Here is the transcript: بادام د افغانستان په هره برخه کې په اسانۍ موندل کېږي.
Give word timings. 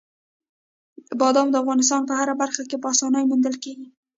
بادام 1.19 1.47
د 1.51 1.55
افغانستان 1.63 2.01
په 2.05 2.13
هره 2.19 2.33
برخه 2.41 2.61
کې 2.69 2.77
په 2.81 2.87
اسانۍ 2.93 3.23
موندل 3.29 3.55
کېږي. 3.63 3.87